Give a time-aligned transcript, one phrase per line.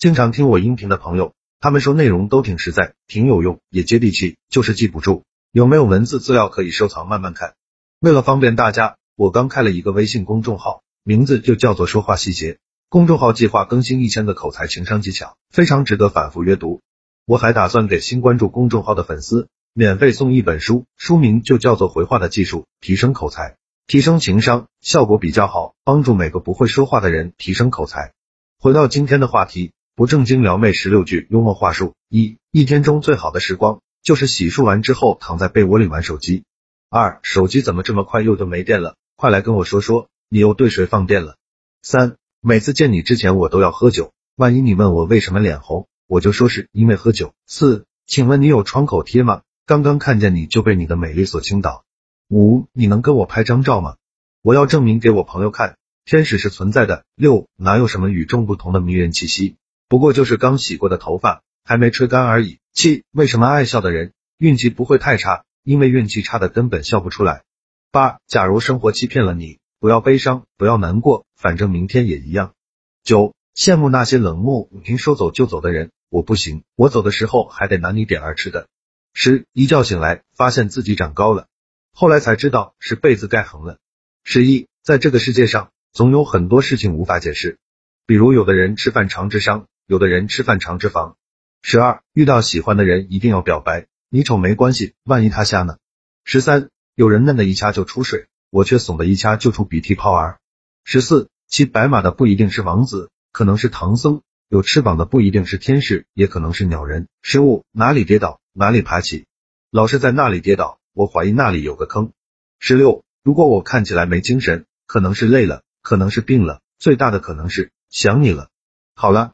[0.00, 5.24] 经常听我音频的朋友，他们说内容都挺实在，挺有用，也接地气，就是记不住。
[5.52, 7.52] 有没有文字资料可以收藏慢慢看？
[8.00, 12.56] 为了方便大家，我刚开了一个微信公众号，名字就叫做说话细节。
[12.88, 16.80] 公众号计划更新一千个口才情商技巧，非常值得反复阅读。
[17.26, 28.14] 我还打算给新关注公众号的粉丝免费送一本书，书名就叫做《回话的技术》，提升口才，提升情商，效果比较好，帮助每个不会说话的人提升口才。
[28.58, 36.44] 回到今天的话题，不正经撩妹十六句幽默话术：一，一天中最好的时光就是洗漱完之后躺在被窝里玩手机。
[36.88, 38.96] 二，手机怎么这么快又就没电了？
[39.14, 41.36] 快来跟我说说，你又对谁放电了？
[41.82, 42.16] 三。
[42.40, 44.14] 每次见你之前，我都要喝酒。
[44.36, 47.34] 万一你问我为什么脸红，我就说是因为喝酒。
[47.46, 49.42] 四，请问你有创口贴吗？
[49.66, 51.84] 刚刚看见你就被你的美丽所倾倒。
[52.30, 53.96] 五，你能跟我拍张照吗？
[54.40, 55.76] 我要证明给我朋友看，
[56.06, 57.04] 天使是存在的。
[57.16, 59.56] 六，哪有什么与众不同的迷人气息？
[59.90, 62.60] 不过就是刚洗过的头发还没吹干而已。
[62.72, 65.44] 七，为什么爱笑的人运气不会太差？
[65.64, 67.42] 因为运气差的根本笑不出来。
[67.90, 69.58] 八，假如生活欺骗了你。
[69.80, 72.54] 不要悲伤，不要难过，反正明天也一样。
[73.02, 78.68] 九，羡慕那些冷漠、无听说走就走的人，我不行，我走的时候还得拿你点儿吃的。
[79.12, 81.48] 十，一觉醒来，发现自己长高了，
[81.92, 83.78] 后来才知道是被子盖横了。
[84.22, 87.58] 十一，在这个世界上，总有很多事情无法解释，
[88.06, 91.16] 比如有的人吃饭长智商，有的人吃饭长脂肪。
[91.62, 95.78] 十二，遇到喜欢的人一定要表白，你丑没关系，万一他瞎呢？
[96.22, 98.28] 十三，有人嫩的一掐就出水。
[98.50, 100.38] 我却怂的一掐就出鼻涕泡儿。
[100.84, 107.08] 十四，骑白马的不一定是王子，可能是唐僧；有翅膀的不一定是天使，也可能是鸟人。
[107.20, 109.26] 十五，哪里跌倒哪里爬起，
[109.72, 112.12] 老是在那里跌倒，我怀疑那里有个坑。
[112.60, 118.50] 十六，如果我看起来没精神，可能是累了，可能是病了，最大的可能是想你了。
[118.94, 119.32] 好了，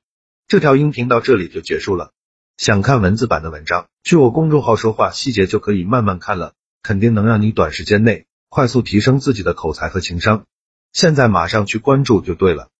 [0.49, 2.13] 这条音频到这里就结束了。
[2.57, 6.53] 想看文字版的文章，去我公众号说话细节就可以慢慢看了，
[6.85, 8.27] 肯定能让你短时间内。
[8.49, 10.47] 快速提升自己的口才和情商，
[10.93, 12.69] 现在马上去关注就对了。